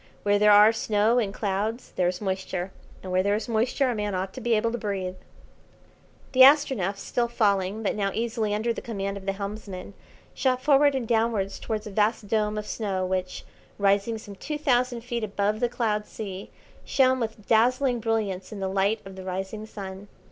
Where 0.23 0.39
there 0.39 0.51
are 0.51 0.73
snow 0.73 1.19
and 1.19 1.31
clouds 1.31 1.91
there 1.91 2.07
is 2.07 2.19
moisture, 2.21 2.71
and 3.03 3.11
where 3.11 3.21
there 3.21 3.35
is 3.35 3.47
moisture 3.47 3.87
a 3.91 3.93
man 3.93 4.15
ought 4.15 4.33
to 4.33 4.41
be 4.41 4.55
able 4.55 4.71
to 4.71 4.77
breathe." 4.79 5.13
[Illustration: 6.33 6.33
Snow 6.33 6.33
peaks 6.33 6.71
and 6.71 6.79
cloud 6.79 6.95
seas.] 6.97 7.03
The 7.11 7.11
Astronef, 7.11 7.11
still 7.11 7.27
falling, 7.27 7.83
but 7.83 7.95
now 7.95 8.11
easily 8.11 8.55
under 8.55 8.73
the 8.73 8.81
command 8.81 9.17
of 9.17 9.27
the 9.27 9.33
helmsman, 9.33 9.93
shot 10.33 10.59
forwards 10.63 10.95
and 10.95 11.07
downwards 11.07 11.59
towards 11.59 11.85
a 11.85 11.91
vast 11.91 12.27
dome 12.27 12.57
of 12.57 12.65
snow 12.65 13.05
which, 13.05 13.45
rising 13.77 14.17
some 14.17 14.33
two 14.33 14.57
thousand 14.57 15.01
feet 15.01 15.23
above 15.23 15.59
the 15.59 15.69
cloud 15.69 16.07
sea, 16.07 16.49
shone 16.83 17.19
with 17.19 17.45
dazzling 17.45 17.99
brilliance 17.99 18.51
in 18.51 18.59
the 18.59 18.67
light 18.67 19.01
of 19.05 19.15
the 19.15 19.23
rising 19.23 19.67
Sun. 19.67 20.07